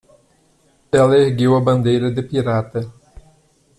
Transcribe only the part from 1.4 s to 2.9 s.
a bandeira de pirata.